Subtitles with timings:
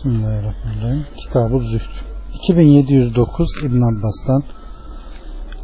[0.00, 1.06] Bismillahirrahmanirrahim.
[1.16, 1.94] Kitab-ı Zühd.
[2.34, 4.42] 2709 İbn Abbas'tan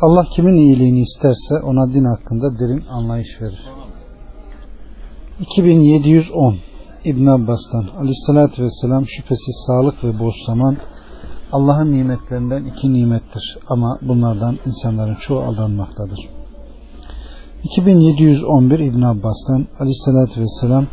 [0.01, 3.61] Allah kimin iyiliğini isterse ona din hakkında derin anlayış verir.
[5.41, 6.57] 2710
[7.04, 10.76] İbn Abbas'tan Aleyhisselatü Vesselam şüphesiz sağlık ve boş zaman
[11.53, 16.18] Allah'ın nimetlerinden iki nimettir ama bunlardan insanların çoğu aldanmaktadır.
[17.64, 20.87] 2711 İbn Abbas'tan Aleyhisselatü Vesselam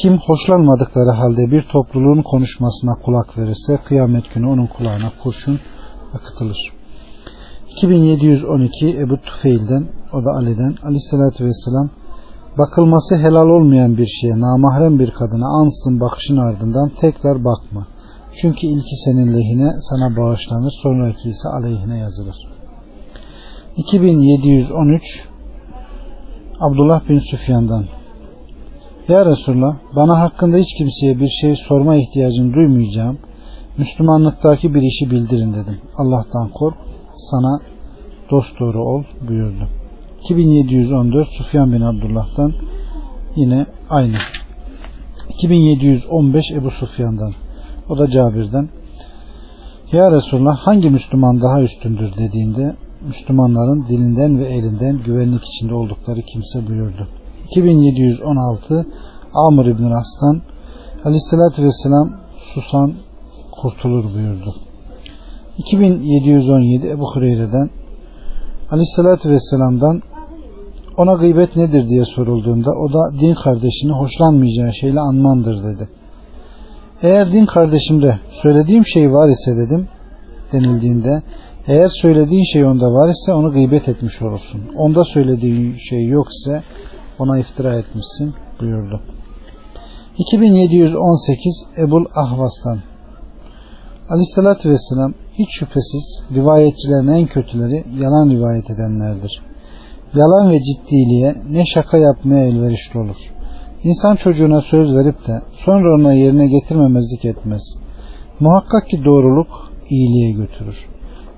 [0.00, 5.58] kim hoşlanmadıkları halde bir topluluğun konuşmasına kulak verirse kıyamet günü onun kulağına kurşun
[6.14, 6.72] akıtılır.
[7.76, 11.90] 2712 Ebu Tufeil'den o da Ali'den Aleyhisselatü Vesselam
[12.58, 17.86] bakılması helal olmayan bir şeye namahrem bir kadına ansızın bakışın ardından tekrar bakma.
[18.40, 22.36] Çünkü ilki senin lehine sana bağışlanır sonraki ise aleyhine yazılır.
[23.76, 25.02] 2713
[26.60, 27.84] Abdullah bin Süfyan'dan
[29.08, 33.18] Ya Resulullah bana hakkında hiç kimseye bir şey sorma ihtiyacını duymayacağım.
[33.78, 35.80] Müslümanlıktaki bir işi bildirin dedim.
[35.96, 36.74] Allah'tan kork
[37.30, 37.60] sana
[38.30, 39.68] dost doğru ol buyurdu.
[40.24, 42.52] 2714 Sufyan bin Abdullah'tan
[43.36, 44.16] yine aynı.
[45.28, 47.32] 2715 Ebu Sufyan'dan
[47.88, 48.68] o da Cabir'den
[49.92, 56.68] Ya Resulullah hangi Müslüman daha üstündür dediğinde Müslümanların dilinden ve elinden güvenlik içinde oldukları kimse
[56.68, 57.08] buyurdu.
[57.52, 58.86] 2716
[59.34, 60.42] Amr İbn As'tan
[61.04, 62.10] Aleyhisselatü Vesselam
[62.54, 62.94] susan
[63.62, 64.54] kurtulur buyurdu.
[65.58, 67.70] 2717 Ebu Hureyre'den
[68.70, 70.02] Aleyhisselatü Vesselam'dan
[70.96, 75.88] ona gıybet nedir diye sorulduğunda o da din kardeşini hoşlanmayacağı şeyle anmandır dedi.
[77.02, 79.88] Eğer din kardeşimde söylediğim şey var ise dedim
[80.52, 81.22] denildiğinde
[81.66, 84.60] eğer söylediğin şey onda var ise onu gıybet etmiş olursun.
[84.76, 86.62] Onda söylediğin şey yok ise
[87.18, 89.00] ona iftira etmişsin buyurdu.
[90.18, 92.78] 2718 Ebul Ahvas'tan
[94.08, 99.42] Aleyhisselatü Vesselam hiç şüphesiz rivayetçilerin en kötüleri yalan rivayet edenlerdir.
[100.14, 103.16] Yalan ve ciddiliğe ne şaka yapmaya elverişli olur.
[103.84, 107.62] İnsan çocuğuna söz verip de sonra ona yerine getirmemezlik etmez.
[108.40, 110.76] Muhakkak ki doğruluk iyiliğe götürür.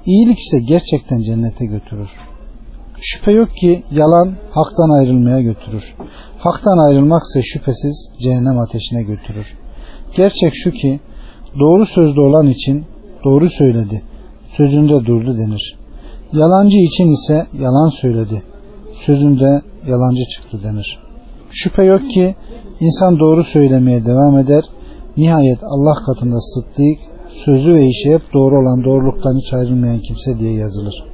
[0.06, 2.08] İyilik ise gerçekten cennete götürür.
[3.06, 5.94] Şüphe yok ki yalan haktan ayrılmaya götürür.
[6.38, 9.46] Haktan ayrılmak ise şüphesiz cehennem ateşine götürür.
[10.16, 11.00] Gerçek şu ki
[11.58, 12.84] doğru sözlü olan için
[13.24, 14.02] doğru söyledi,
[14.56, 15.78] sözünde durdu denir.
[16.32, 18.42] Yalancı için ise yalan söyledi,
[19.06, 20.98] sözünde yalancı çıktı denir.
[21.50, 22.34] Şüphe yok ki
[22.80, 24.64] insan doğru söylemeye devam eder,
[25.16, 26.98] nihayet Allah katında sıddık,
[27.44, 31.13] sözü ve işi hep doğru olan doğruluktan hiç ayrılmayan kimse diye yazılır.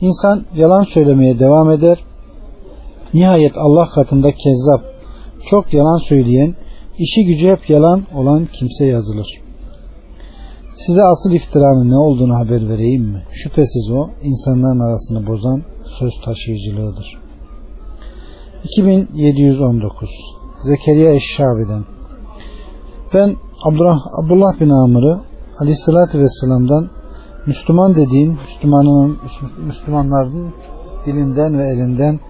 [0.00, 1.98] İnsan yalan söylemeye devam eder,
[3.14, 4.80] nihayet Allah katında kezzap,
[5.50, 6.54] çok yalan söyleyen,
[6.98, 9.26] işi gücü hep yalan olan kimse yazılır.
[10.74, 13.22] Size asıl iftiranın ne olduğunu haber vereyim mi?
[13.32, 15.62] Şüphesiz o insanların arasını bozan
[15.98, 17.20] söz taşıyıcılığıdır.
[18.64, 20.10] 2719
[20.62, 21.84] Zekeriya Eşşabi'den
[23.14, 23.36] Ben
[24.22, 25.20] Abdullah bin Amr'ı
[25.60, 26.90] Aleyhisselatü Vesselam'dan
[27.46, 29.18] Müslüman dediğin Müslümanın,
[29.66, 30.54] Müslümanların
[31.06, 32.20] dilinden ve elinden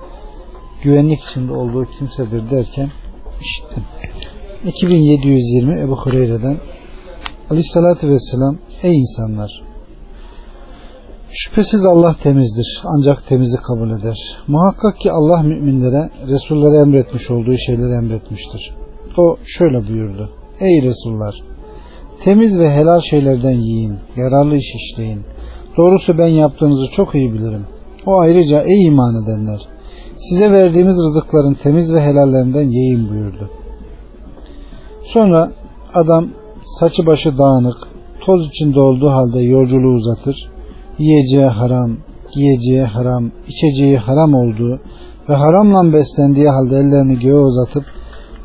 [0.82, 2.90] güvenlik içinde olduğu kimsedir derken
[3.40, 3.84] işittim.
[4.64, 6.56] 2720 Ebu Hureyre'den
[7.50, 9.62] Aleyhisselatü Vesselam Ey insanlar!
[11.32, 12.82] Şüphesiz Allah temizdir.
[12.84, 14.16] Ancak temizi kabul eder.
[14.46, 18.74] Muhakkak ki Allah müminlere Resullere emretmiş olduğu şeyleri emretmiştir.
[19.16, 20.30] O şöyle buyurdu.
[20.60, 21.34] Ey Resullar!
[22.24, 23.98] Temiz ve helal şeylerden yiyin.
[24.16, 25.20] Yararlı iş işleyin.
[25.76, 27.66] Doğrusu ben yaptığınızı çok iyi bilirim.
[28.06, 29.60] O ayrıca ey iman edenler!
[30.18, 33.50] Size verdiğimiz rızıkların temiz ve helallerinden yiyin buyurdu.
[35.02, 35.52] Sonra
[35.94, 36.28] adam
[36.80, 37.76] saçı başı dağınık,
[38.20, 40.50] toz içinde olduğu halde yolculuğu uzatır.
[40.98, 41.96] Yiyeceği haram,
[42.34, 44.80] giyeceği haram, içeceği haram olduğu
[45.28, 47.84] ve haramla beslendiği halde ellerini göğe uzatıp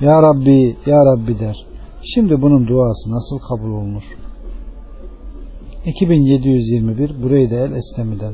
[0.01, 1.65] Ya Rabbi, Ya Rabbi der.
[2.13, 4.03] Şimdi bunun duası nasıl kabul olunur?
[5.85, 8.33] 2721 Bureyde el Estemi'den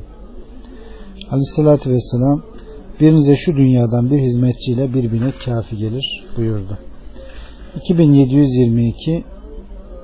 [1.32, 2.42] Aleyhissalatü Vesselam
[3.00, 6.78] birinize şu dünyadan bir hizmetçiyle bir binek kafi gelir buyurdu.
[7.76, 9.24] 2722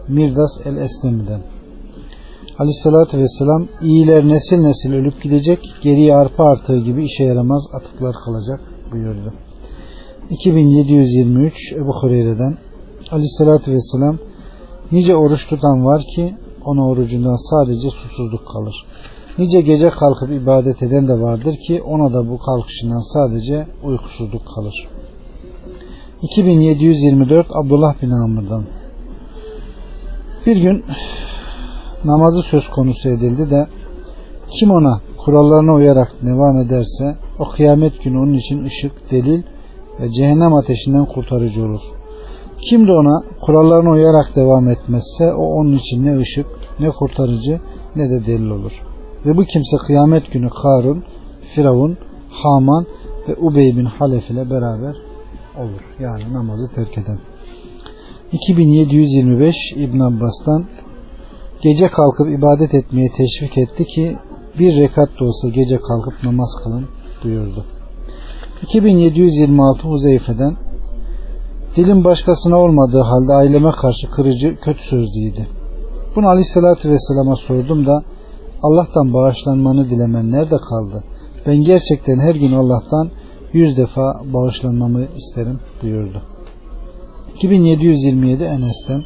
[0.08, 1.42] Mirdas el Eslemi'den
[2.60, 8.60] Aleyhissalatü Vesselam iyiler nesil nesil ölüp gidecek geriye arpa artığı gibi işe yaramaz atıklar kalacak
[8.92, 9.34] buyurdu.
[10.30, 12.67] 2723 Ebu Hureyre'den
[13.12, 14.18] Aleyhissalatü Vesselam
[14.92, 18.86] nice oruç tutan var ki ona orucundan sadece susuzluk kalır.
[19.38, 24.88] Nice gece kalkıp ibadet eden de vardır ki ona da bu kalkışından sadece uykusuzluk kalır.
[26.22, 28.64] 2724 Abdullah bin Amr'dan
[30.46, 30.84] Bir gün
[32.06, 33.68] namazı söz konusu edildi de
[34.60, 39.44] kim ona kurallarına uyarak devam ederse o kıyamet günü onun için ışık, delil
[40.00, 41.82] ve cehennem ateşinden kurtarıcı olur.
[42.62, 46.48] Kim de ona kurallarına uyarak devam etmezse o onun için ne ışık,
[46.80, 47.60] ne kurtarıcı,
[47.96, 48.72] ne de delil olur.
[49.26, 51.04] Ve bu kimse kıyamet günü Karun,
[51.56, 51.98] Firavun,
[52.30, 52.86] Haman
[53.28, 54.96] ve Ubey bin Halef ile beraber
[55.58, 55.82] olur.
[56.00, 57.20] Yani namazı terk eden.
[58.32, 60.66] 2725 İbn Abbas'tan
[61.62, 64.18] gece kalkıp ibadet etmeye teşvik etti ki
[64.60, 66.86] bir rekat da olsa gece kalkıp namaz kılın
[67.24, 67.66] buyurdu.
[68.64, 70.67] 2726 Huzeyfe'den
[71.78, 75.48] Dilim başkasına olmadığı halde aileme karşı kırıcı, kötü sözlüydü.
[76.16, 78.04] Bunu aleyhissalatü vesselama sordum da
[78.64, 81.04] Allah'tan bağışlanmanı dilemen nerede kaldı?
[81.48, 83.10] Ben gerçekten her gün Allah'tan
[83.54, 86.22] yüz defa bağışlanmamı isterim buyurdu.
[87.36, 89.04] 2727 Enes'ten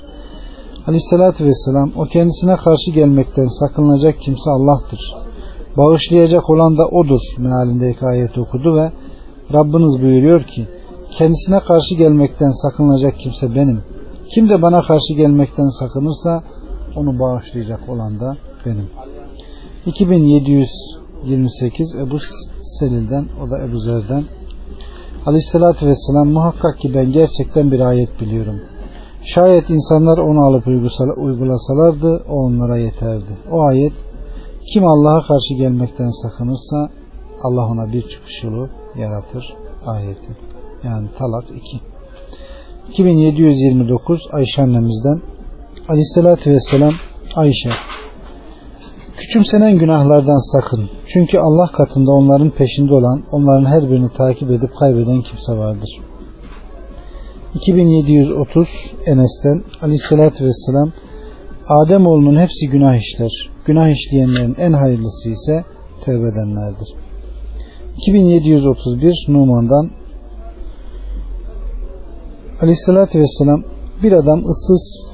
[0.88, 5.00] Aleyhissalatü vesselam o kendisine karşı gelmekten sakınılacak kimse Allah'tır.
[5.77, 8.91] Bağışlayacak olan da odur mealindeki ayet okudu ve
[9.53, 10.68] Rabbiniz buyuruyor ki
[11.18, 13.84] kendisine karşı gelmekten sakınılacak kimse benim.
[14.36, 16.44] Kim de bana karşı gelmekten sakınırsa
[16.96, 18.90] onu bağışlayacak olan da benim.
[19.86, 22.19] 2728 Ebu
[22.80, 24.24] Selil'den o da Ebu Zer'den
[25.25, 28.62] Aleyhissalatü Vesselam muhakkak ki ben gerçekten bir ayet biliyorum.
[29.24, 30.68] Şayet insanlar onu alıp
[31.18, 33.38] uygulasalardı o onlara yeterdi.
[33.52, 33.94] O ayet
[34.74, 36.90] kim Allah'a karşı gelmekten sakınırsa
[37.44, 39.54] Allah ona bir çıkış yolu yaratır
[39.86, 40.50] ayeti.
[40.83, 41.62] Yani talak 2.
[42.89, 45.22] 2729 Ayşe annemizden
[45.89, 46.94] Aleyhissalatü Vesselam
[47.36, 47.69] Ayşe
[49.18, 50.89] Küçümsenen günahlardan sakın.
[51.07, 55.89] Çünkü Allah katında onların peşinde olan, onların her birini takip edip kaybeden kimse vardır.
[57.54, 58.68] 2730
[59.06, 60.92] Enes'ten Aleyhissalatü Vesselam
[61.68, 63.31] Adem oğlunun hepsi günah işler.
[63.66, 65.63] Günah işleyenlerin en hayırlısı ise
[66.06, 66.94] tevbe edenlerdir.
[67.98, 69.92] 2731 Numan'dan
[72.62, 73.63] Aleyhissalatü Vesselam
[74.04, 75.12] bir adam ıssız,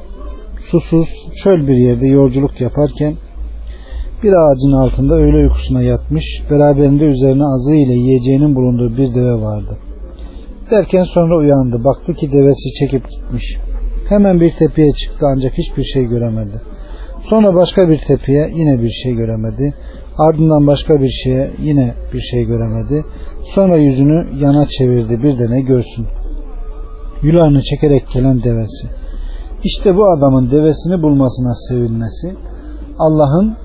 [0.72, 1.10] susuz,
[1.44, 3.14] çöl bir yerde yolculuk yaparken
[4.24, 9.78] bir ağacın altında öğle uykusuna yatmış, beraberinde üzerine azı ile yiyeceğinin bulunduğu bir deve vardı.
[10.72, 11.84] Derken sonra uyandı.
[11.84, 13.58] Baktı ki devesi çekip gitmiş.
[14.10, 16.62] Hemen bir tepeye çıktı ancak hiçbir şey göremedi.
[17.30, 19.74] Sonra başka bir tepeye yine bir şey göremedi.
[20.18, 23.06] Ardından başka bir şeye yine bir şey göremedi.
[23.56, 26.08] Sonra yüzünü yana çevirdi bir de ne görsün.
[27.24, 28.88] Yularını çekerek gelen devesi.
[29.64, 32.36] İşte bu adamın devesini bulmasına sevinmesi
[33.00, 33.58] Allah'ın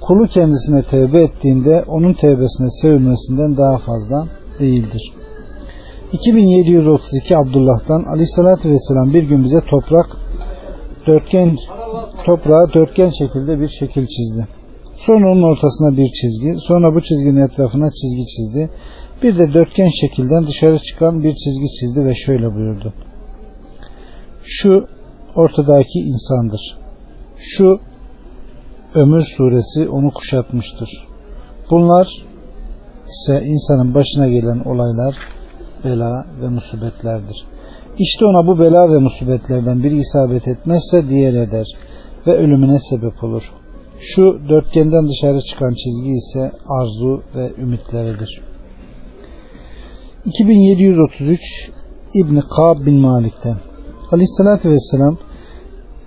[0.00, 4.26] kulu kendisine tevbe ettiğinde onun tevbesine sevinmesinden daha fazla
[4.60, 5.12] değildir.
[6.12, 10.06] 2732 Abdullah'tan Aleyhisselatü Vesselam bir gün bize toprak
[11.06, 11.56] dörtgen
[12.24, 14.48] toprağa dörtgen şekilde bir şekil çizdi.
[15.06, 18.70] Sonra onun ortasına bir çizgi, sonra bu çizginin etrafına çizgi çizdi.
[19.22, 22.92] Bir de dörtgen şekilden dışarı çıkan bir çizgi çizdi ve şöyle buyurdu.
[24.44, 24.86] Şu
[25.34, 26.78] ortadaki insandır.
[27.38, 27.80] Şu
[28.94, 30.90] Ömür suresi onu kuşatmıştır.
[31.70, 32.08] Bunlar
[33.08, 35.16] ise insanın başına gelen olaylar,
[35.84, 37.44] bela ve musibetlerdir.
[37.98, 41.66] İşte ona bu bela ve musibetlerden biri isabet etmezse diğer eder
[42.26, 43.52] ve ölümüne sebep olur.
[44.00, 48.51] Şu dörtgenden dışarı çıkan çizgi ise arzu ve ümitleridir.
[50.26, 51.40] 2733
[52.14, 53.56] İbni Kab bin Malik'ten
[54.12, 55.16] Aleyhissalatü Vesselam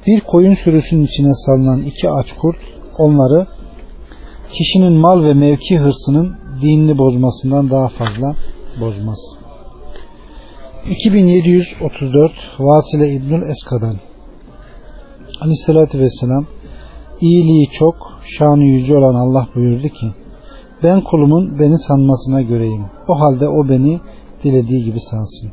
[0.07, 2.57] bir koyun sürüsünün içine salınan iki aç kurt
[2.97, 3.47] onları
[4.51, 8.35] kişinin mal ve mevki hırsının dinini bozmasından daha fazla
[8.81, 9.19] bozmaz.
[10.89, 13.99] 2734 Vasile İbnül Eska'dan
[15.41, 16.45] Aleyhissalatü Vesselam
[17.21, 20.24] iyiliği çok, şanı yüce olan Allah buyurdu ki
[20.85, 22.85] ben kulumun beni sanmasına göreyim.
[23.07, 23.99] O halde o beni
[24.43, 25.51] dilediği gibi sansın.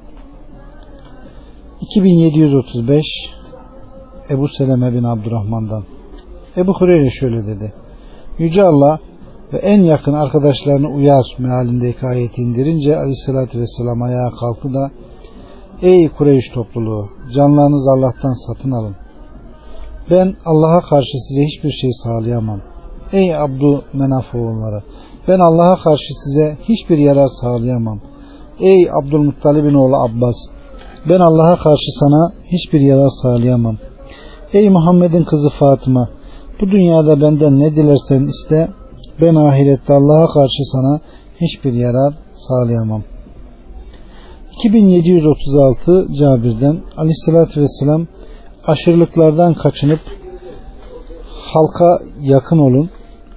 [1.81, 3.05] 2735
[4.31, 5.85] Ebu Seleme bin Abdurrahman'dan
[6.57, 7.73] Ebu Hureyre şöyle dedi.
[8.39, 8.99] Yüce Allah
[9.53, 14.91] ve en yakın arkadaşlarını uyar mealindeki ayeti indirince aleyhissalatü vesselam ayağa kalktı da
[15.83, 18.97] Ey Kureyş topluluğu canlarınızı Allah'tan satın alın.
[20.11, 22.61] Ben Allah'a karşı size hiçbir şey sağlayamam.
[23.13, 24.83] Ey Abdu Menaf oğulları
[25.29, 28.01] ben Allah'a karşı size hiçbir yarar sağlayamam.
[28.61, 30.37] Ey Abdülmuttalib'in oğlu Abbas
[31.09, 33.77] ben Allah'a karşı sana hiçbir yarar sağlayamam.
[34.53, 36.09] Ey Muhammed'in kızı Fatıma
[36.61, 38.69] bu dünyada benden ne dilersen iste
[39.21, 41.01] ben ahirette Allah'a karşı sana
[41.41, 42.15] hiçbir yarar
[42.49, 43.03] sağlayamam.
[44.65, 48.07] 2736 Cabir'den Aleyhisselatü Vesselam
[48.67, 50.01] aşırılıklardan kaçınıp
[51.53, 52.91] halka yakın olun,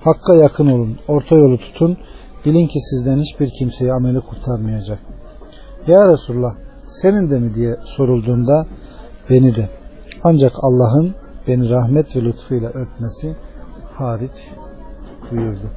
[0.06, 1.98] hakka yakın olun, orta yolu tutun.
[2.46, 5.00] Bilin ki sizden hiçbir kimseyi ameli kurtarmayacak.
[5.88, 6.56] Ya Resulullah
[7.02, 8.66] senin de mi diye sorulduğunda
[9.30, 9.70] beni de.
[10.24, 11.16] Ancak Allah'ın
[11.48, 13.36] beni rahmet ve lütfuyla öpmesi
[13.94, 14.38] hariç
[15.32, 15.72] buyurdu.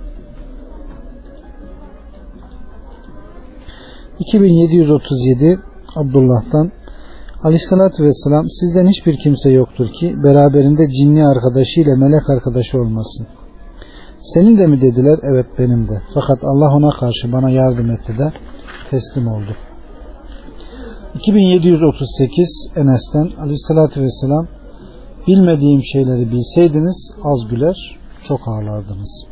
[4.19, 5.61] 2737
[5.97, 6.73] Abdullah'tan
[7.43, 13.27] Aleyhissalatü Vesselam sizden hiçbir kimse yoktur ki beraberinde cinni arkadaşıyla melek arkadaşı olmasın.
[14.35, 15.19] Senin de mi dediler?
[15.23, 16.03] Evet benim de.
[16.15, 18.33] Fakat Allah ona karşı bana yardım etti de
[18.91, 19.53] teslim oldu.
[21.15, 24.47] 2738 Enes'ten Aleyhissalatü Vesselam
[25.27, 27.77] bilmediğim şeyleri bilseydiniz az güler
[28.29, 29.25] çok ağlardınız.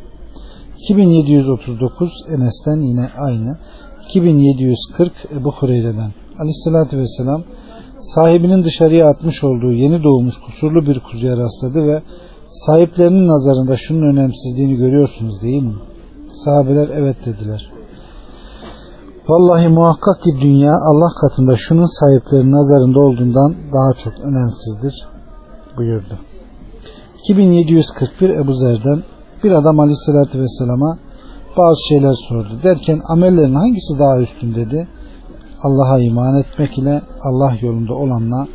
[0.77, 3.57] 2739 Enes'ten yine aynı.
[4.09, 7.43] 2740 Ebu Hureyre'den Aleyhissalatü Vesselam
[8.15, 12.01] sahibinin dışarıya atmış olduğu yeni doğmuş kusurlu bir kuzuya rastladı ve
[12.51, 15.75] sahiplerinin nazarında şunun önemsizliğini görüyorsunuz değil mi?
[16.45, 17.71] Sahabeler evet dediler.
[19.27, 25.07] Vallahi muhakkak ki dünya Allah katında şunun sahiplerinin nazarında olduğundan daha çok önemsizdir
[25.77, 26.17] buyurdu.
[27.23, 29.03] 2741 Ebu Zer'den
[29.43, 30.97] bir adam aleyhissalatü vesselama
[31.57, 32.59] bazı şeyler sordu.
[32.63, 34.87] Derken amellerin hangisi daha üstün dedi.
[35.63, 38.47] Allah'a iman etmek ile Allah yolunda olanla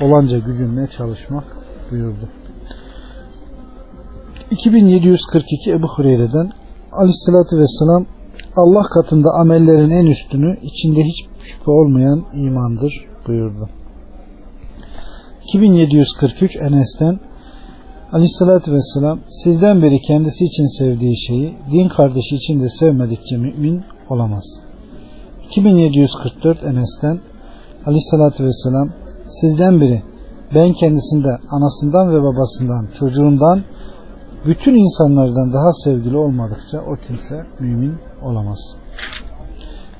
[0.00, 1.61] olanca gücünle çalışmak
[1.92, 2.28] buyurdu.
[4.50, 6.50] 2742 Ebu Hureyre'den
[6.92, 8.06] Aleyhisselatü Vesselam
[8.56, 12.92] Allah katında amellerin en üstünü içinde hiç şüphe olmayan imandır
[13.26, 13.68] buyurdu.
[15.44, 17.20] 2743 Enes'ten
[18.12, 24.44] Aleyhisselatü Vesselam sizden biri kendisi için sevdiği şeyi din kardeşi için de sevmedikçe mümin olamaz.
[25.46, 27.20] 2744 Enes'ten
[27.86, 28.88] Aleyhisselatü Vesselam
[29.40, 30.02] sizden biri
[30.54, 33.64] ben kendisinde anasından ve babasından çocuğundan
[34.46, 38.58] bütün insanlardan daha sevgili olmadıkça o kimse mümin olamaz.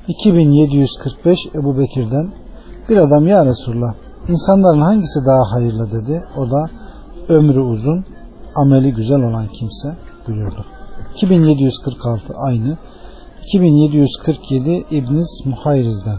[0.07, 2.33] 2745 Ebu Bekir'den
[2.89, 3.93] bir adam ya Resulullah
[4.27, 6.23] insanların hangisi daha hayırlı dedi.
[6.37, 6.69] O da
[7.29, 8.05] ömrü uzun,
[8.55, 10.65] ameli güzel olan kimse buyurdu.
[11.15, 12.77] 2746 aynı.
[13.43, 16.17] 2747 İbniz Muhayriz'den.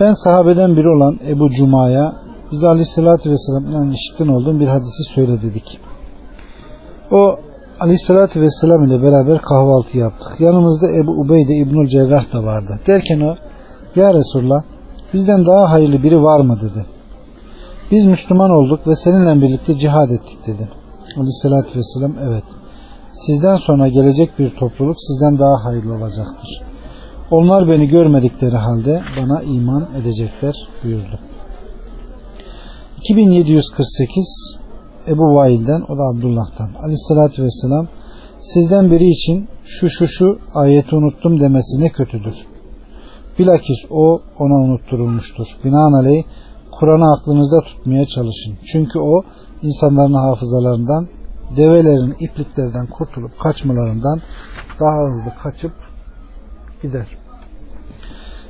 [0.00, 2.14] Ben sahabeden biri olan Ebu Cuma'ya
[2.52, 5.80] bize Aleyhisselatü Vesselam'dan işitten olduğum bir hadisi söyle dedik.
[7.10, 7.36] O
[7.80, 10.40] Aleyhisselatü Vesselam ile beraber kahvaltı yaptık.
[10.40, 12.80] Yanımızda Ebu Ubeyde İbnül Cerrah da vardı.
[12.86, 13.34] Derken o
[13.96, 14.62] Ya Resulullah
[15.14, 16.86] bizden daha hayırlı biri var mı dedi.
[17.90, 20.68] Biz Müslüman olduk ve seninle birlikte cihad ettik dedi.
[21.16, 22.44] Aleyhisselatü Vesselam evet.
[23.12, 26.62] Sizden sonra gelecek bir topluluk sizden daha hayırlı olacaktır.
[27.30, 30.54] Onlar beni görmedikleri halde bana iman edecekler
[30.84, 31.29] buyurdu.
[33.00, 34.58] 2748
[35.08, 37.86] Ebu Vail'den o da Abdullah'tan Aleyhisselatü Vesselam
[38.40, 42.34] sizden biri için şu şu şu ayeti unuttum demesi ne kötüdür.
[43.38, 45.46] Bilakis o ona unutturulmuştur.
[45.64, 46.24] Binaenaleyh
[46.72, 48.58] Kur'an'ı aklınızda tutmaya çalışın.
[48.72, 49.22] Çünkü o
[49.62, 51.08] insanların hafızalarından
[51.56, 54.20] develerin ipliklerden kurtulup kaçmalarından
[54.80, 55.72] daha hızlı kaçıp
[56.82, 57.06] gider.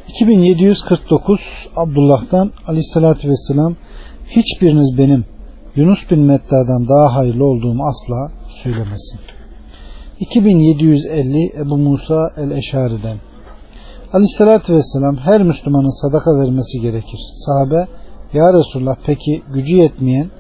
[0.09, 1.41] 2749
[1.77, 3.77] Abdullah'tan Aleyhisselatü Vesselam
[4.37, 5.25] hiçbiriniz benim
[5.77, 8.33] Yunus bin Metta'dan daha hayırlı olduğumu asla
[8.63, 9.21] söylemesin.
[10.21, 13.17] 2750 Ebu Musa el-Eşari'den
[14.13, 17.21] Aleyhisselatü Vesselam her Müslümanın sadaka vermesi gerekir.
[17.47, 17.87] Sahabe
[18.33, 20.31] Ya Resulullah peki gücü yetmeyen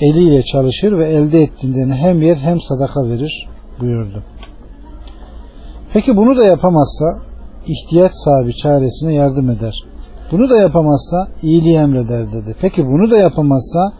[0.00, 3.48] eliyle çalışır ve elde ettiğinden hem yer hem sadaka verir
[3.80, 4.22] buyurdu.
[5.92, 7.04] Peki bunu da yapamazsa
[7.66, 9.74] ihtiyaç sahibi çaresine yardım eder.
[10.32, 12.56] Bunu da yapamazsa iyiliği emreder dedi.
[12.60, 13.92] Peki bunu da yapamazsa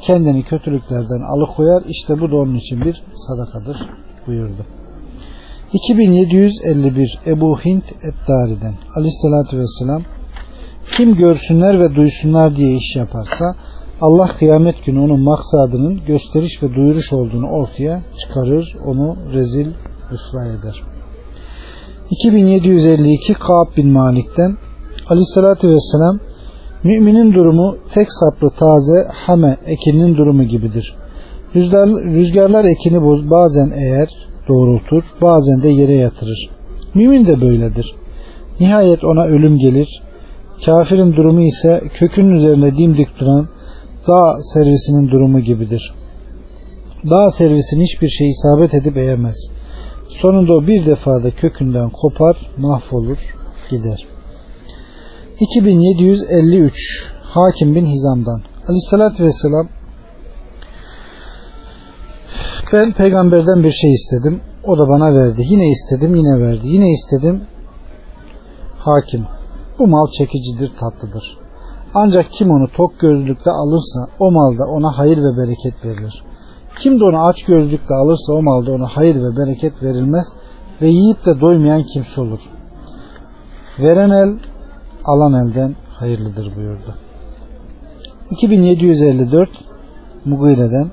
[0.00, 1.82] kendini kötülüklerden alıkoyar.
[1.88, 3.76] İşte bu da onun için bir sadakadır
[4.26, 4.66] buyurdu.
[5.72, 10.02] 2751 Ebu Hint Eddari'den Aleyhisselatü Vesselam
[10.96, 13.54] kim görsünler ve duysunlar diye iş yaparsa
[14.00, 18.76] Allah kıyamet günü onun maksadının gösteriş ve duyuruş olduğunu ortaya çıkarır.
[18.86, 19.70] Onu rezil
[20.12, 20.82] rüsva eder.
[22.10, 24.56] 2752 Kaab bin Malik'ten
[25.10, 26.18] Aleyhisselatü Vesselam
[26.84, 30.94] Müminin durumu tek saplı taze hame ekinin durumu gibidir.
[31.54, 34.08] Rüzgar, rüzgarlar ekini boz, bazen eğer
[34.48, 36.50] doğrultur, bazen de yere yatırır.
[36.94, 37.94] Mümin de böyledir.
[38.60, 40.02] Nihayet ona ölüm gelir.
[40.66, 43.48] Kafirin durumu ise kökünün üzerinde dimdik duran
[44.08, 45.94] dağ servisinin durumu gibidir.
[47.10, 49.36] Dağ servisinin hiçbir şey isabet edip eğemez.
[50.08, 53.18] Sonunda o bir defada kökünden kopar, mahvolur,
[53.70, 54.06] gider.
[55.40, 56.74] 2753
[57.22, 58.42] Hakim bin Hizam'dan.
[58.68, 59.68] Aleyhissalatü vesselam
[62.72, 64.40] ben peygamberden bir şey istedim.
[64.64, 65.42] O da bana verdi.
[65.48, 66.68] Yine istedim yine verdi.
[66.68, 67.42] Yine istedim.
[68.78, 69.26] Hakim.
[69.78, 71.38] Bu mal çekicidir tatlıdır.
[71.94, 76.22] Ancak kim onu tok gözlükle alırsa o malda ona hayır ve bereket verilir.
[76.82, 80.26] Kim de onu aç gözlükle alırsa o malda ona hayır ve bereket verilmez
[80.82, 82.40] ve yiyip de doymayan kimse olur.
[83.78, 84.49] Veren el
[85.04, 86.94] alan elden hayırlıdır buyurdu.
[88.30, 89.48] 2754
[90.24, 90.90] Mugire'den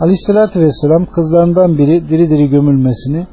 [0.00, 3.26] Aleyhisselatü Vesselam kızlarından biri diri diri gömülmesini,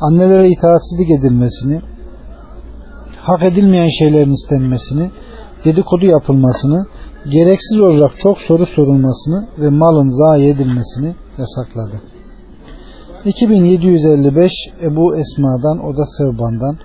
[0.00, 1.80] annelere itaatsizlik edilmesini,
[3.16, 5.10] hak edilmeyen şeylerin istenmesini,
[5.64, 6.86] dedikodu yapılmasını,
[7.30, 12.02] gereksiz olarak çok soru sorulmasını ve malın zayi edilmesini yasakladı.
[13.24, 14.52] 2755
[14.82, 16.78] Ebu Esma'dan o da Sevban'dan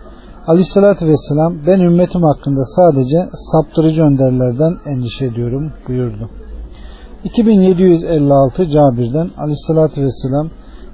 [0.47, 6.29] Aleyhissalatü Vesselam ben ümmetim hakkında sadece saptırıcı önderlerden endişe ediyorum buyurdu.
[7.23, 10.49] 2756 Cabir'den Aleyhissalatü Vesselam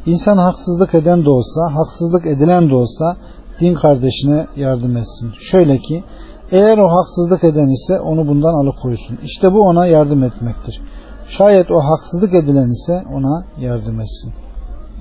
[0.06, 3.18] insan haksızlık eden de olsa haksızlık edilen de olsa
[3.60, 5.32] din kardeşine yardım etsin.
[5.40, 6.04] Şöyle ki
[6.52, 9.18] eğer o haksızlık eden ise onu bundan alıkoysun.
[9.24, 10.82] İşte bu ona yardım etmektir.
[11.28, 14.34] Şayet o haksızlık edilen ise ona yardım etsin.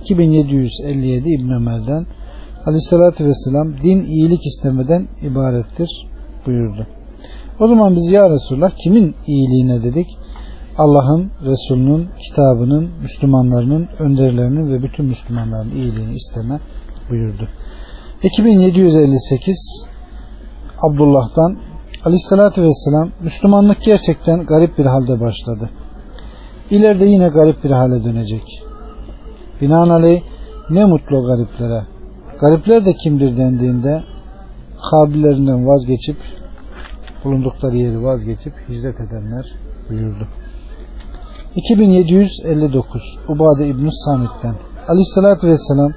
[0.03, 2.07] 2757 İbn Ömer'den
[2.67, 5.89] Aleyhissalatü Vesselam din iyilik istemeden ibarettir
[6.47, 6.87] buyurdu.
[7.61, 10.07] O zaman biz ya Resulullah kimin iyiliğine dedik?
[10.79, 16.61] Allah'ın, Resulünün, kitabının, Müslümanlarının, önderlerinin ve bütün Müslümanların iyiliğini isteme
[17.11, 17.49] buyurdu.
[18.23, 19.87] 2758
[20.89, 21.59] Abdullah'dan
[22.05, 25.71] Aleyhissalatü Vesselam Müslümanlık gerçekten garip bir halde başladı.
[26.71, 28.63] İleride yine garip bir hale dönecek.
[29.61, 30.23] Binaenaleyh
[30.71, 31.83] ne mutlu gariplere.
[32.41, 34.03] Garipler de kimdir dendiğinde
[34.91, 36.17] kabillerinden vazgeçip
[37.25, 39.45] bulundukları yeri vazgeçip hicret edenler
[39.91, 40.29] buyurdu.
[41.57, 44.55] 2759 Ubade İbn-i Samit'ten
[44.89, 45.93] Aleyhissalatü Vesselam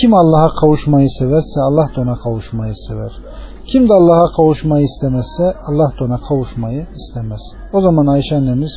[0.00, 3.12] kim Allah'a kavuşmayı severse Allah da ona kavuşmayı sever.
[3.66, 7.40] Kim de Allah'a kavuşmayı istemezse Allah da ona kavuşmayı istemez.
[7.72, 8.70] O zaman Ayşe annemiz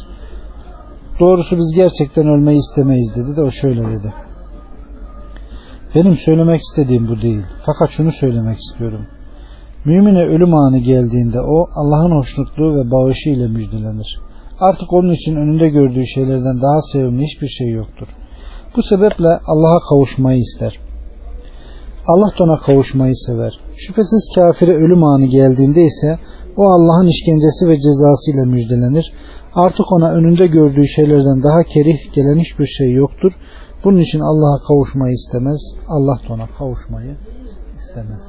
[1.19, 4.13] doğrusu biz gerçekten ölmeyi istemeyiz dedi de o şöyle dedi.
[5.95, 7.43] Benim söylemek istediğim bu değil.
[7.65, 9.05] Fakat şunu söylemek istiyorum.
[9.85, 14.19] Mümine ölüm anı geldiğinde o Allah'ın hoşnutluğu ve bağışı ile müjdelenir.
[14.59, 18.07] Artık onun için önünde gördüğü şeylerden daha sevimli hiçbir şey yoktur.
[18.75, 20.79] Bu sebeple Allah'a kavuşmayı ister.
[22.07, 23.59] Allah da ona kavuşmayı sever.
[23.77, 26.19] Şüphesiz kafire ölüm anı geldiğinde ise
[26.57, 29.13] o Allah'ın işkencesi ve cezası ile müjdelenir.
[29.53, 33.31] Artık ona önünde gördüğü şeylerden daha kerih gelen hiçbir şey yoktur.
[33.83, 35.61] Bunun için Allah'a kavuşmayı istemez.
[35.87, 37.15] Allah da ona kavuşmayı
[37.77, 38.21] istemez.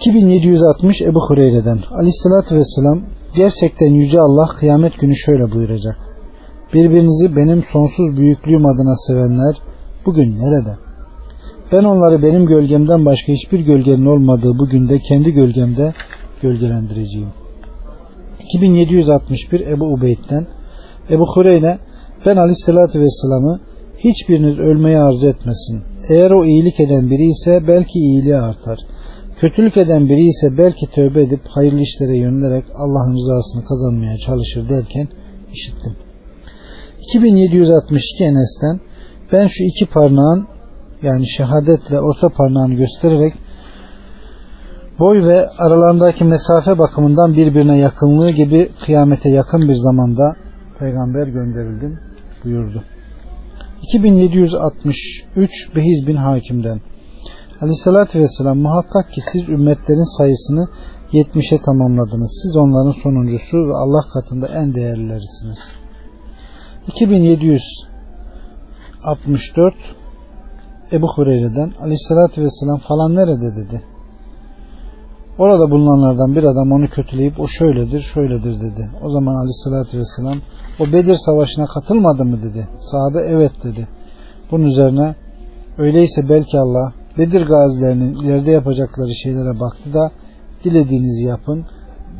[0.00, 3.00] 2760 Ebu Hureyre'den Aleyhisselatü Vesselam
[3.36, 5.96] Gerçekten Yüce Allah kıyamet günü şöyle buyuracak.
[6.74, 9.56] Birbirinizi benim sonsuz büyüklüğüm adına sevenler
[10.06, 10.78] bugün nerede?
[11.72, 15.94] Ben onları benim gölgemden başka hiçbir gölgenin olmadığı bugün de kendi gölgemde
[16.42, 17.28] gölgelendireceğim.
[18.40, 20.46] 2761 Ebu Ubeyd'den
[21.10, 21.78] Ebu Hureyre
[22.26, 23.60] ben aleyhissalatü vesselam'ı
[23.98, 25.82] hiçbiriniz ölmeyi arzu etmesin.
[26.08, 28.78] Eğer o iyilik eden biri ise belki iyiliği artar.
[29.40, 35.08] Kötülük eden biri ise belki tövbe edip hayırlı işlere yönelerek Allah'ın rızasını kazanmaya çalışır derken
[35.52, 35.96] işittim.
[37.14, 38.80] 2762 Enes'ten
[39.32, 40.46] ben şu iki parmağın
[41.02, 43.34] yani şehadetle orta parmağını göstererek
[44.98, 50.36] boy ve aralarındaki mesafe bakımından birbirine yakınlığı gibi kıyamete yakın bir zamanda
[50.78, 51.98] peygamber gönderildim
[52.44, 52.84] buyurdu.
[53.82, 56.80] 2763 Behiz bin Hakim'den
[57.60, 60.68] Aleyhissalatü Vesselam muhakkak ki siz ümmetlerin sayısını
[61.12, 62.40] 70'e tamamladınız.
[62.42, 65.58] Siz onların sonuncusu ve Allah katında en değerlilerisiniz.
[66.86, 69.74] 2764
[70.92, 73.93] Ebu Hureyre'den Aleyhissalatü Vesselam falan nerede dedi.
[75.38, 78.90] Orada bulunanlardan bir adam onu kötüleyip o şöyledir şöyledir dedi.
[79.02, 80.38] O zaman Aleyhissalatü Vesselam
[80.80, 82.68] o Bedir Savaşı'na katılmadı mı dedi.
[82.80, 83.88] Sahabe evet dedi.
[84.50, 85.14] Bunun üzerine
[85.78, 90.10] öyleyse belki Allah Bedir gazilerinin ileride yapacakları şeylere baktı da
[90.64, 91.64] dilediğinizi yapın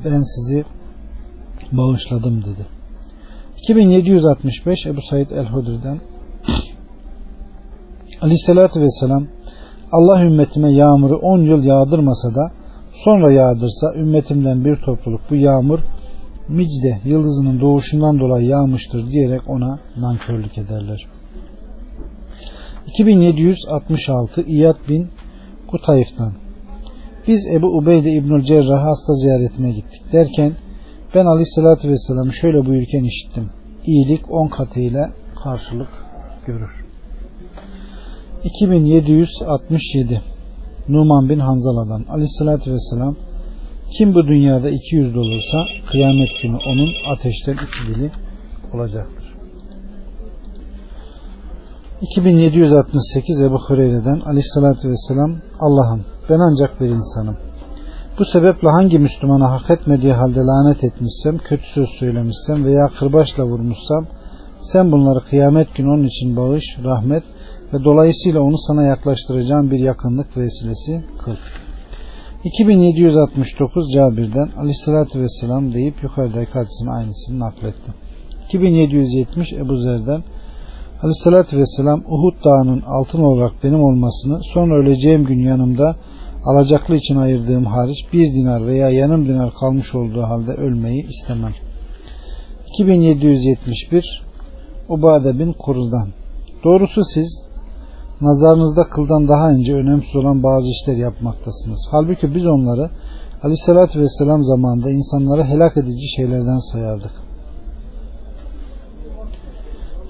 [0.05, 0.65] ben sizi
[1.73, 2.67] bağışladım dedi.
[3.59, 6.01] 2765 Ebu Said el-Hudri'den
[8.21, 9.27] Aleyhisselatü Vesselam
[9.93, 12.51] Allah ümmetime yağmuru 10 yıl yağdırmasa da
[13.05, 15.79] sonra yağdırsa ümmetimden bir topluluk bu yağmur
[16.49, 21.07] Micde yıldızının doğuşundan dolayı yağmıştır diyerek ona nankörlük ederler.
[22.87, 25.09] 2766 İyad bin
[25.71, 26.33] Kutayf'tan
[27.29, 30.53] Biz Ebu Ubeyde İbnül Cerrah hasta ziyaretine gittik derken
[31.15, 33.51] Ben aleyhissalatü vesselam'ı şöyle buyurken işittim.
[33.87, 35.11] İyilik on katıyla
[35.45, 35.89] karşılık
[36.47, 36.85] görür.
[38.45, 40.23] 2767
[40.89, 43.17] Numan bin Hanzala'dan aleyhissalatü vesselam
[43.99, 45.59] kim bu dünyada iki yüzlü olursa
[45.91, 48.11] kıyamet günü onun ateşten iki dili
[48.75, 49.25] olacaktır.
[52.01, 57.37] 2768 Ebu Hureyre'den aleyhissalatü vesselam Allah'ım ben ancak bir insanım.
[58.19, 64.07] Bu sebeple hangi Müslümana hak etmediği halde lanet etmişsem, kötü söz söylemişsem veya kırbaçla vurmuşsam
[64.73, 67.23] sen bunları kıyamet günü onun için bağış, rahmet
[67.73, 71.37] ve dolayısıyla onu sana yaklaştıracağım bir yakınlık vesilesi kıl.
[72.45, 77.93] 2769 Cabir'den aleyhissalatü vesselam deyip yukarıdaki hadisin aynısını nakletti.
[78.49, 80.23] 2770 Ebu Zer'den
[81.03, 85.97] aleyhissalatü vesselam Uhud dağının altın olarak benim olmasını sonra öleceğim gün yanımda
[86.45, 91.53] alacaklı için ayırdığım hariç bir dinar veya yanım dinar kalmış olduğu halde ölmeyi istemem.
[92.69, 94.24] 2771
[94.89, 96.09] Ubade bin Kurul'dan
[96.65, 97.43] Doğrusu siz
[98.21, 101.89] nazarınızda kıldan daha önce önemsiz olan bazı işler yapmaktasınız.
[101.91, 102.91] Halbuki biz onları
[103.43, 107.13] Aleyhisselatü Vesselam zamanında insanları helak edici şeylerden sayardık.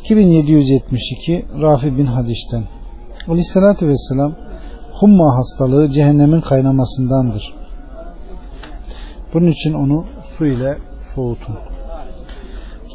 [0.00, 2.64] 2772 Rafi bin Hadiş'ten
[3.28, 4.34] Aleyhisselatü Vesselam
[5.00, 7.54] humma hastalığı cehennemin kaynamasındandır.
[9.34, 10.04] Bunun için onu
[10.38, 10.78] su ile
[11.14, 11.73] soğutun.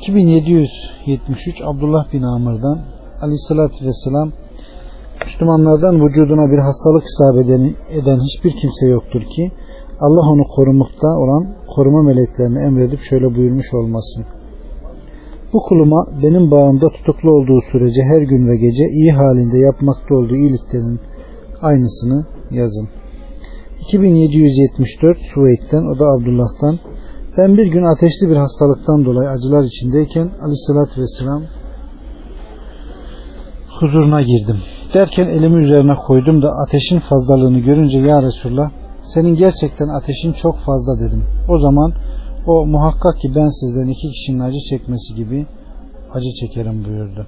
[0.02, 2.80] 2773 Abdullah bin Amr'dan
[3.22, 4.32] Aleyhisselatü Vesselam
[5.26, 7.46] Müslümanlardan vücuduna bir hastalık isabet
[7.90, 9.52] eden, hiçbir kimse yoktur ki
[10.00, 14.26] Allah onu korumukta olan koruma meleklerini emredip şöyle buyurmuş olmasın.
[15.54, 20.36] Bu kuluma benim bağımda tutuklu olduğu sürece her gün ve gece iyi halinde yapmakta olduğu
[20.36, 21.00] iyiliklerin
[21.62, 22.88] aynısını yazın.
[23.80, 26.80] 2774 Suveyd'den o da Abdullah'tan
[27.38, 31.44] ben bir gün ateşli bir hastalıktan dolayı acılar içindeyken aleyhissalatü vesselam
[33.80, 34.58] huzuruna girdim.
[34.94, 38.72] Derken elimi üzerine koydum da ateşin fazlalığını görünce ya Resulallah
[39.14, 41.24] senin gerçekten ateşin çok fazla dedim.
[41.50, 41.94] O zaman
[42.48, 45.46] o muhakkak ki ben sizden iki kişinin acı çekmesi gibi
[46.14, 47.28] acı çekerim buyurdu.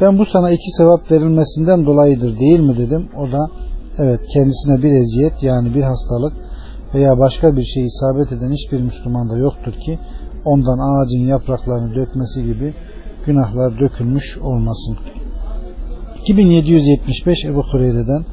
[0.00, 3.08] Ben bu sana iki sevap verilmesinden dolayıdır değil mi dedim.
[3.16, 3.46] O da
[3.98, 6.32] evet kendisine bir eziyet yani bir hastalık
[6.94, 9.98] veya başka bir şey isabet eden hiçbir Müslümanda yoktur ki
[10.44, 12.74] ondan ağacın yapraklarını dökmesi gibi
[13.26, 14.96] günahlar dökülmüş olmasın.
[16.22, 18.24] 2775 Ebu Hureyre'den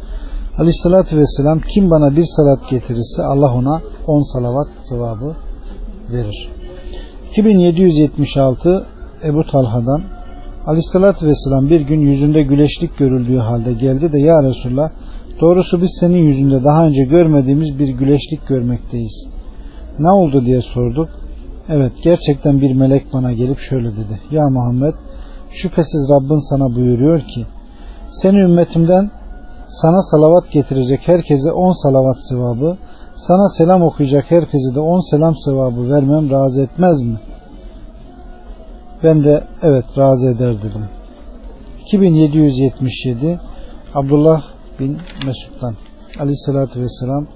[0.57, 5.35] Aleyhissalatü Vesselam kim bana bir salat getirirse Allah ona 10 salavat sevabı
[6.11, 6.49] verir.
[7.31, 8.85] 2776
[9.23, 10.03] Ebu Talha'dan
[10.65, 14.89] Aleyhissalatü Vesselam bir gün yüzünde güleşlik görüldüğü halde geldi de Ya Resulallah
[15.41, 19.27] doğrusu biz senin yüzünde daha önce görmediğimiz bir güleşlik görmekteyiz.
[19.99, 21.09] Ne oldu diye sorduk.
[21.69, 24.21] Evet gerçekten bir melek bana gelip şöyle dedi.
[24.31, 24.93] Ya Muhammed
[25.51, 27.45] şüphesiz Rabbin sana buyuruyor ki
[28.11, 29.11] seni ümmetimden
[29.69, 32.77] sana salavat getirecek herkese on salavat sevabı,
[33.15, 37.19] sana selam okuyacak herkese de on selam sevabı vermem razı etmez mi?
[39.03, 40.85] Ben de evet razı eder dedim.
[41.81, 43.39] 2777
[43.95, 44.43] Abdullah
[44.79, 45.75] bin Mesud'dan
[46.19, 47.27] Aleyhisselatü Vesselam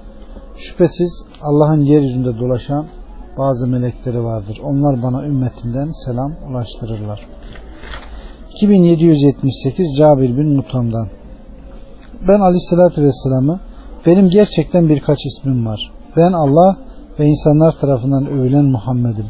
[0.58, 2.86] Şüphesiz Allah'ın yeryüzünde dolaşan
[3.38, 4.58] bazı melekleri vardır.
[4.64, 7.28] Onlar bana ümmetimden selam ulaştırırlar.
[8.56, 11.08] 2778 Cabir bin Mutam'dan
[12.28, 13.60] Ben Aleyhisselatü Vesselam'ı
[14.06, 15.92] benim gerçekten birkaç ismim var.
[16.18, 16.78] Ben Allah
[17.20, 19.26] ve insanlar tarafından övülen Muhammed'im.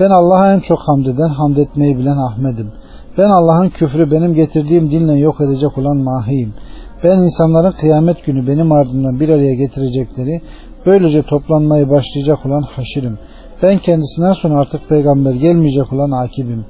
[0.00, 2.72] Ben Allah'a en çok hamd eden, hamd etmeyi bilen Ahmet'im.
[3.18, 6.54] Ben Allah'ın küfrü benim getirdiğim dinle yok edecek olan Mahi'yim.
[7.04, 10.40] Ben insanların kıyamet günü benim ardımdan bir araya getirecekleri,
[10.86, 13.18] böylece toplanmayı başlayacak olan Haşir'im.
[13.62, 16.64] Ben kendisinden sonra artık peygamber gelmeyecek olan Akib'im.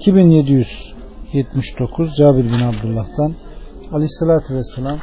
[0.00, 3.34] 2779 Cabir bin Abdullah'tan
[3.92, 4.98] Aleyhisselatü Vesselam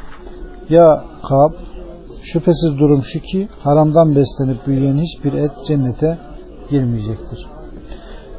[0.70, 1.52] Ya Kab
[2.22, 6.18] şüphesiz durum şu ki haramdan beslenip büyüyen hiçbir et cennete
[6.70, 7.46] girmeyecektir.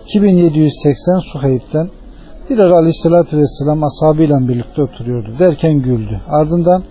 [0.05, 1.89] 2780 Suheyb'den
[2.49, 5.29] bir ara Aleyhisselatü Vesselam ashabıyla birlikte oturuyordu.
[5.39, 6.21] Derken güldü.
[6.29, 6.83] Ardından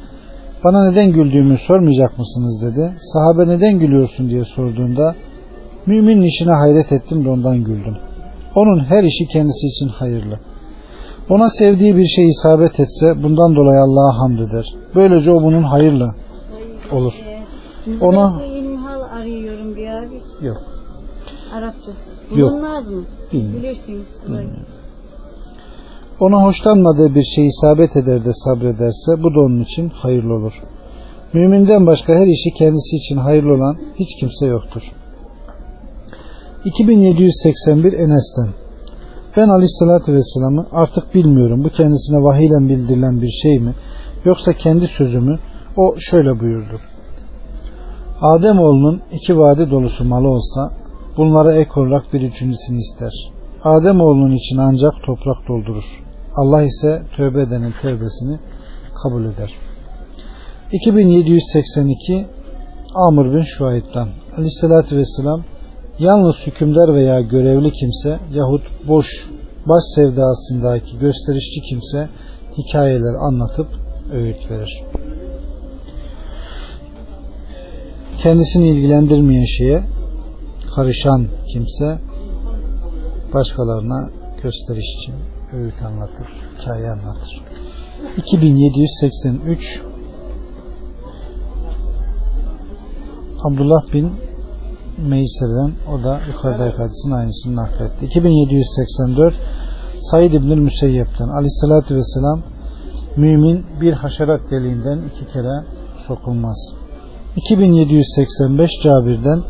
[0.65, 2.93] bana neden güldüğümü sormayacak mısınız dedi.
[3.01, 5.15] Sahabe neden gülüyorsun diye sorduğunda
[5.87, 7.97] müminin işine hayret ettim de ondan güldüm.
[8.55, 10.39] Onun her işi kendisi için hayırlı.
[11.29, 14.65] Ona sevdiği bir şey isabet etse bundan dolayı Allah'a hamd eder.
[14.95, 16.15] Böylece o bunun hayırlı
[16.93, 17.15] olur.
[18.01, 18.41] Ona
[19.21, 20.21] arıyorum bir abi.
[20.47, 20.63] yok.
[21.55, 21.99] Arapçası.
[22.37, 22.51] Yok.
[22.53, 23.05] Bulunmaz mı?
[23.33, 23.63] Bilmiyorum.
[23.63, 24.07] Bilirsiniz.
[26.21, 30.53] Ona hoşlanmadığı bir şey isabet eder de sabrederse bu da onun için hayırlı olur.
[31.33, 34.83] Müminden başka her işi kendisi için hayırlı olan hiç kimse yoktur.
[36.65, 38.49] 2781 Enes'ten
[39.37, 43.75] ben aleyhissalatü vesselam'ı artık bilmiyorum bu kendisine vahiyle bildirilen bir şey mi
[44.25, 45.39] yoksa kendi sözü mü
[45.77, 46.81] o şöyle buyurdu
[48.21, 50.73] Ademoğlunun iki vadi dolusu malı olsa
[51.17, 53.13] bunlara ek olarak bir üçüncüsünü ister.
[53.65, 56.08] Ademoğlunun için ancak toprak doldurur.
[56.41, 58.39] Allah ise tövbe edenin tövbesini
[59.03, 59.51] kabul eder.
[60.73, 62.27] 2782
[62.95, 65.45] Amr bin Şuayb'dan Aleyhisselatü Vesselam
[65.99, 69.07] yalnız hükümdar veya görevli kimse yahut boş
[69.67, 72.09] baş sevdasındaki gösterişçi kimse
[72.59, 73.69] hikayeler anlatıp
[74.13, 74.83] öğüt verir.
[78.23, 79.83] Kendisini ilgilendirmeyen şeye
[80.75, 81.99] karışan kimse
[83.35, 84.11] başkalarına
[84.43, 85.15] gösteriş için
[85.53, 86.27] öğüt anlatır,
[86.59, 87.43] hikaye anlatır.
[88.17, 89.83] 2783
[93.45, 94.13] Abdullah bin
[94.99, 98.05] Meyser'den o da yukarıdaki hadisin aynısını nakletti.
[98.05, 99.35] 2784
[100.01, 102.43] Said İbnül Müseyyep'ten Aleyhisselatü Vesselam
[103.17, 105.65] mümin bir haşerat deliğinden iki kere
[106.07, 106.73] sokulmaz.
[107.37, 109.43] 2785 Cabir'den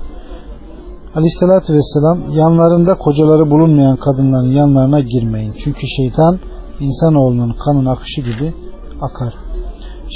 [1.18, 5.54] Aleyhisselatü Vesselam yanlarında kocaları bulunmayan kadınların yanlarına girmeyin.
[5.64, 6.38] Çünkü şeytan
[6.80, 8.54] insanoğlunun kanın akışı gibi
[9.02, 9.34] akar.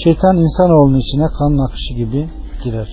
[0.04, 2.30] Şeytan insanoğlunun içine kanın akışı gibi
[2.64, 2.88] girer.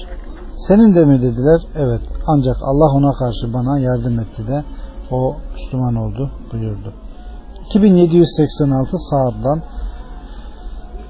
[0.67, 1.61] Senin de mi dediler?
[1.75, 2.01] Evet.
[2.27, 4.63] Ancak Allah ona karşı bana yardım etti de
[5.11, 6.93] o Müslüman oldu buyurdu.
[7.65, 9.61] 2786 Sa'd'dan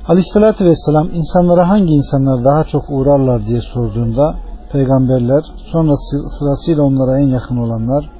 [0.07, 4.35] Aleyhissalatü Vesselam insanlara hangi insanlar daha çok uğrarlar diye sorduğunda
[4.71, 5.93] peygamberler sonra
[6.39, 8.19] sırasıyla onlara en yakın olanlar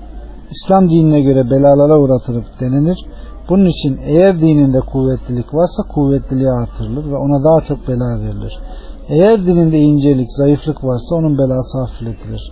[0.51, 3.05] İslam dinine göre belalara uğratılıp denenir.
[3.49, 8.59] Bunun için eğer dininde kuvvetlilik varsa kuvvetliliği artırılır ve ona daha çok bela verilir.
[9.07, 12.51] Eğer dininde incelik, zayıflık varsa onun belası hafifletilir.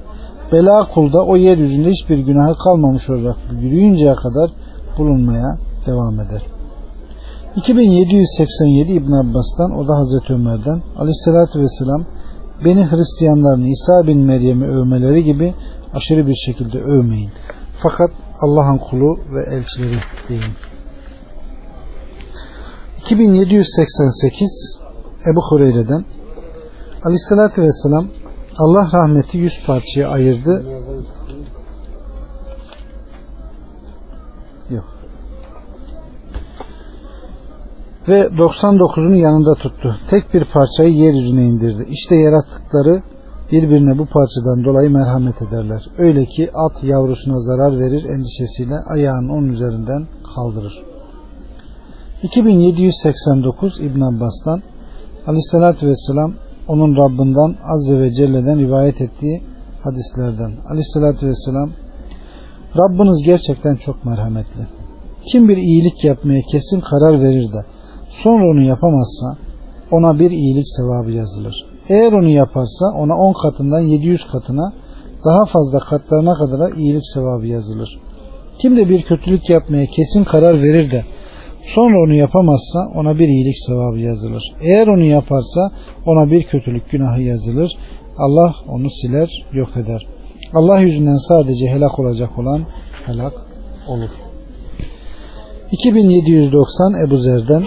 [0.51, 4.51] Bela kulda o yeryüzünde hiçbir günahı kalmamış olarak yürüyünceye kadar
[4.97, 6.41] bulunmaya devam eder.
[7.55, 12.05] 2787 İbn Abbas'tan o da Hazreti Ömer'den Aleyhisselatü Vesselam
[12.65, 15.54] beni Hristiyanların İsa bin Meryem'i övmeleri gibi
[15.93, 17.32] aşırı bir şekilde övmeyin.
[17.84, 20.54] Fakat Allah'ın kulu ve elçileri deyin.
[23.02, 24.80] 2788
[25.32, 26.06] Ebu Hureyre'den
[27.04, 28.08] Aleyhisselatü Vesselam
[28.58, 30.65] Allah rahmeti yüz parçaya ayırdı.
[38.08, 39.96] Ve 99'unu yanında tuttu.
[40.10, 41.86] Tek bir parçayı yeryüzüne indirdi.
[41.89, 43.02] İşte yarattıkları
[43.52, 45.82] birbirine bu parçadan dolayı merhamet ederler.
[45.98, 50.84] Öyle ki at yavrusuna zarar verir endişesiyle ayağını onun üzerinden kaldırır.
[52.24, 54.62] 2789 İbn Abbas'tan
[55.28, 56.34] Aleyhisselatü Vesselam
[56.67, 59.43] onun Rabbinden Azze ve Celle'den rivayet ettiği
[59.84, 60.52] hadislerden.
[60.70, 61.70] Aleyhissalatü Vesselam
[62.78, 64.67] Rabbiniz gerçekten çok merhametli.
[65.32, 67.76] Kim bir iyilik yapmaya kesin karar verir de
[68.23, 69.38] sonra onu yapamazsa
[69.91, 71.56] ona bir iyilik sevabı yazılır.
[71.89, 74.73] Eğer onu yaparsa ona 10 katından 700 katına
[75.25, 77.99] daha fazla katlarına kadar iyilik sevabı yazılır.
[78.60, 81.03] Kim de bir kötülük yapmaya kesin karar verir de
[81.75, 84.43] Sonra onu yapamazsa ona bir iyilik sevabı yazılır.
[84.62, 85.71] Eğer onu yaparsa
[86.06, 87.71] ona bir kötülük günahı yazılır.
[88.17, 90.08] Allah onu siler, yok eder.
[90.53, 92.65] Allah yüzünden sadece helak olacak olan
[93.06, 93.34] helak
[93.88, 94.10] olur.
[95.71, 97.63] 2790 Ebu Zer'den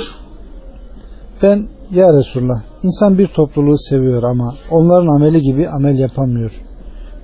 [1.43, 6.53] ben ya Resulullah insan bir topluluğu seviyor ama onların ameli gibi amel yapamıyor.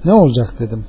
[0.05, 0.85] Ne olacak dedim.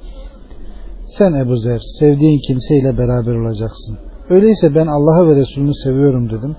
[1.08, 3.98] Sen Ebu Zer sevdiğin kimseyle beraber olacaksın.
[4.30, 6.56] Öyleyse ben Allah'ı ve Resulünü seviyorum dedim.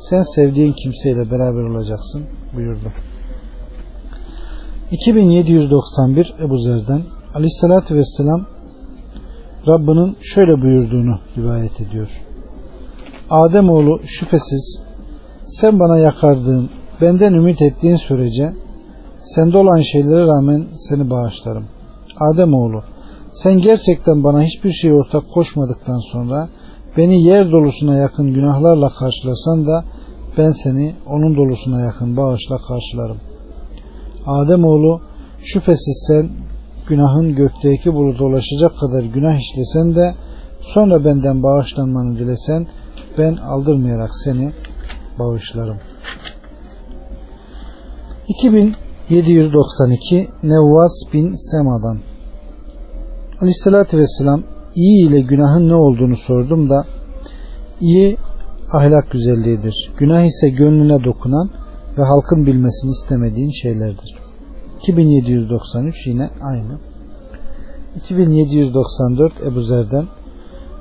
[0.00, 2.22] Sen sevdiğin kimseyle beraber olacaksın
[2.54, 2.92] buyurdu.
[4.90, 7.02] 2791 Ebu Zer'den
[7.34, 8.46] Aleyhisselatü Vesselam
[9.68, 12.08] Rabbinin şöyle buyurduğunu rivayet ediyor.
[13.30, 14.82] Ademoğlu şüphesiz
[15.60, 18.52] sen bana yakardığın, benden ümit ettiğin sürece
[19.24, 21.64] sende olan şeylere rağmen seni bağışlarım.
[22.32, 22.82] Ademoğlu
[23.32, 26.48] sen gerçekten bana hiçbir şey ortak koşmadıktan sonra
[26.96, 29.84] Beni yer dolusuna yakın günahlarla karşılasan da
[30.38, 33.16] ben seni onun dolusuna yakın bağışla karşılarım.
[34.26, 35.00] Ademoğlu
[35.44, 36.30] şüphesiz sen
[36.88, 40.14] günahın gökteki buluta ulaşacak kadar günah işlesen de
[40.74, 42.66] sonra benden bağışlanmanı dilesen
[43.18, 44.52] ben aldırmayarak seni
[45.18, 45.76] bağışlarım.
[48.28, 51.98] 2792 Nevvas bin Sema'dan
[53.40, 54.42] Aleyhissalatü Vesselam
[54.74, 56.84] iyi ile günahın ne olduğunu sordum da
[57.80, 58.16] iyi
[58.72, 59.92] ahlak güzelliğidir.
[59.98, 61.50] Günah ise gönlüne dokunan
[61.98, 64.14] ve halkın bilmesini istemediğin şeylerdir.
[64.82, 66.78] 2793 yine aynı.
[67.96, 70.06] 2794 Ebu Zer'den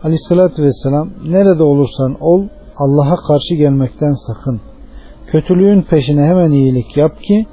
[0.03, 2.47] Aleyhissalatü Vesselam nerede olursan ol
[2.83, 4.61] Allah'a karşı gelmekten sakın.
[5.27, 7.45] Kötülüğün peşine hemen iyilik yap ki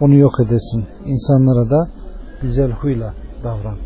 [0.00, 0.86] onu yok edesin.
[1.06, 1.88] İnsanlara da
[2.42, 3.76] güzel huyla davran.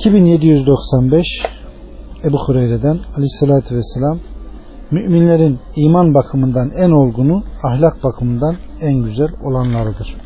[0.00, 1.26] 2795
[2.24, 4.18] Ebu Hureyre'den Aleyhissalatü Vesselam
[4.90, 10.16] müminlerin iman bakımından en olgunu ahlak bakımından en güzel olanlarıdır.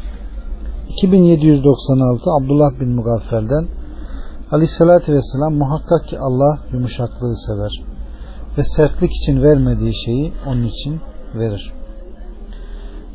[0.88, 3.68] 2796 Abdullah bin Mugaffel'den
[4.52, 7.89] Aleyhissalatü Vesselam muhakkak ki Allah yumuşaklığı sever
[8.58, 11.00] ve sertlik için vermediği şeyi onun için
[11.34, 11.72] verir.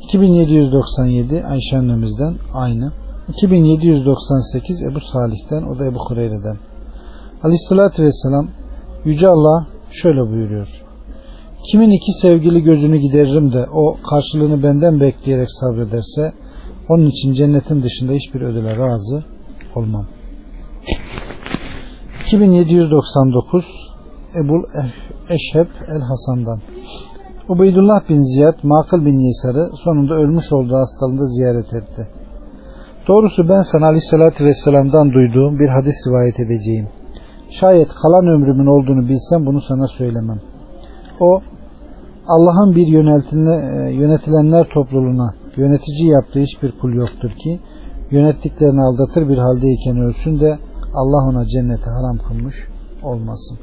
[0.04, 2.92] 2797 Ayşe annemizden aynı.
[3.30, 6.58] 2798 Ebu Salih'ten o da Ebu Hureyre'den.
[7.44, 8.48] Aleyhissalatü Vesselam
[9.06, 10.68] Yüce Allah şöyle buyuruyor.
[11.72, 16.34] Kimin iki sevgili gözünü gideririm de o karşılığını benden bekleyerek sabrederse
[16.90, 19.24] onun için cennetin dışında hiçbir ödüle razı
[19.76, 20.08] olmam.
[22.26, 23.66] 2799
[24.44, 24.64] Ebul
[25.30, 26.60] Eşheb El Hasan'dan
[27.50, 32.08] Ubeydullah bin Ziyad Makıl bin Yisar'ı sonunda ölmüş olduğu hastalığında ziyaret etti.
[33.08, 36.88] Doğrusu ben sana aleyhissalatü vesselam'dan duyduğum bir hadis rivayet edeceğim.
[37.50, 40.40] Şayet kalan ömrümün olduğunu bilsem bunu sana söylemem.
[41.20, 41.42] O
[42.28, 42.88] Allah'ın bir
[44.02, 47.60] yönetilenler topluluğuna yönetici yaptığı hiçbir kul yoktur ki
[48.12, 50.60] yönettiklerini aldatır bir haldeyken ölsün de
[50.94, 52.56] Allah ona cennete haram kılmış
[53.04, 53.58] olmasın.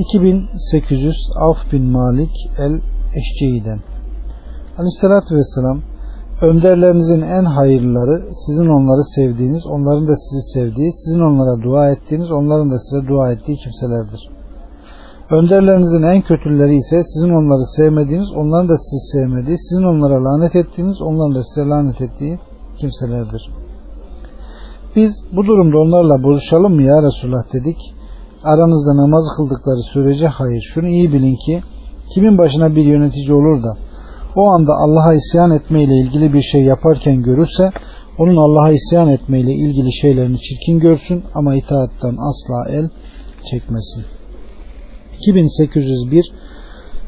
[0.00, 2.80] 2800 Avf bin Malik el
[3.20, 3.80] Eşce'den
[4.78, 5.80] Aleyhissalatü Vesselam
[6.42, 12.70] önderlerinizin en hayırlıları sizin onları sevdiğiniz, onların da sizi sevdiği, sizin onlara dua ettiğiniz, onların
[12.70, 14.30] da size dua ettiği kimselerdir.
[15.30, 21.02] Önderlerinizin en kötüleri ise sizin onları sevmediğiniz, onların da sizi sevmediği, sizin onlara lanet ettiğiniz,
[21.02, 22.38] onların da size lanet ettiği
[22.78, 23.50] kimselerdir.
[24.96, 27.99] Biz bu durumda onlarla buluşalım mı ya Resulullah dedik.
[28.44, 30.62] Aranızda namaz kıldıkları sürece hayır.
[30.74, 31.62] Şunu iyi bilin ki
[32.14, 33.76] kimin başına bir yönetici olur da
[34.36, 37.72] o anda Allah'a isyan etmeyle ilgili bir şey yaparken görürse
[38.18, 42.88] onun Allah'a isyan etmeyle ilgili şeylerini çirkin görsün ama itaattan asla el
[43.50, 44.04] çekmesin.
[45.18, 46.32] 2801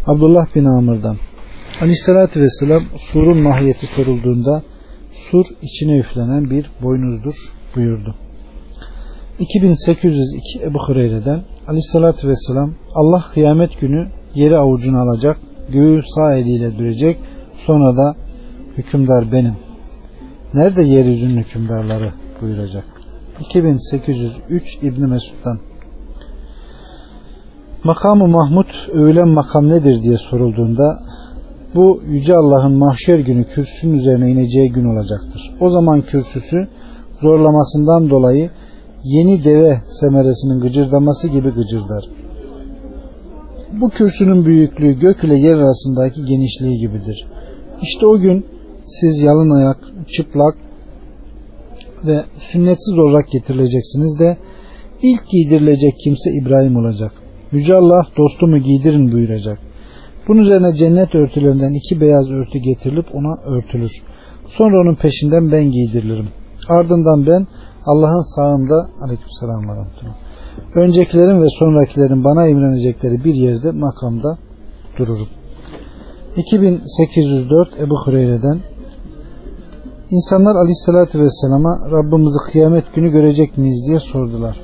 [0.07, 1.17] Abdullah bin Amr'dan
[1.81, 4.63] Aleyhissalatü Vesselam surun mahiyeti sorulduğunda
[5.31, 7.35] sur içine üflenen bir boynuzdur
[7.77, 8.15] buyurdu.
[9.39, 15.39] 2802 Ebu Hureyre'den Aleyhissalatü Vesselam Allah kıyamet günü yeri avucuna alacak,
[15.73, 17.19] göğü sağ eliyle dürecek,
[17.67, 18.15] sonra da
[18.77, 19.57] hükümdar benim.
[20.55, 22.85] Nerede yeryüzünün hükümdarları buyuracak.
[23.41, 25.59] 2803 İbni Mesud'dan
[27.85, 31.03] Makamı Mahmud övülen makam nedir diye sorulduğunda
[31.75, 35.55] bu Yüce Allah'ın mahşer günü kürsünün üzerine ineceği gün olacaktır.
[35.61, 36.69] O zaman kürsüsü
[37.21, 38.51] zorlamasından dolayı
[39.05, 42.05] yeni deve semeresinin gıcırdaması gibi gıcırdar.
[43.81, 47.27] Bu kürsünün büyüklüğü gök ile yer arasındaki genişliği gibidir.
[47.83, 48.47] İşte o gün
[48.87, 49.79] siz yalın ayak,
[50.17, 50.55] çıplak
[52.07, 54.37] ve sünnetsiz olarak getirileceksiniz de
[55.03, 57.13] ilk giydirilecek kimse İbrahim olacak.
[57.53, 59.59] Yüce Allah dostumu giydirin buyuracak.
[60.29, 63.91] Bunun üzerine cennet örtülerinden iki beyaz örtü getirilip ona örtülür.
[64.47, 66.29] Sonra onun peşinden ben giydirilirim.
[66.69, 67.47] Ardından ben
[67.87, 69.81] Allah'ın sağında aleykümselam ve
[70.75, 74.39] öncekilerin ve sonrakilerin bana imrenecekleri bir yerde makamda
[74.99, 75.29] dururum.
[76.37, 78.61] 2804 Ebu Hureyre'den
[80.11, 84.57] İnsanlar aleyhissalatü vesselama Rabbimizi kıyamet günü görecek miyiz diye sordular.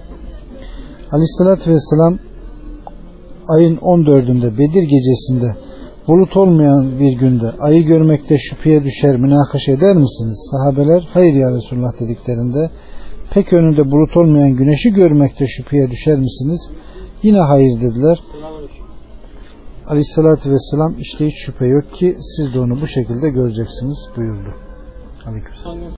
[1.13, 2.19] Aleyhissalatü vesselam
[3.49, 5.68] ayın 14'ünde Bedir gecesinde
[6.09, 10.51] bulut olmayan bir günde ayı görmekte şüpheye düşer münakaşa eder misiniz?
[10.51, 12.71] Sahabeler hayır ya Resulullah dediklerinde
[13.31, 16.61] pek önünde bulut olmayan güneşi görmekte şüpheye düşer misiniz?
[17.23, 18.19] Yine hayır dediler.
[19.87, 24.55] Aleyhissalatü vesselam işte hiç şüphe yok ki siz de onu bu şekilde göreceksiniz buyurdu.
[25.27, 25.79] Aleykümselam.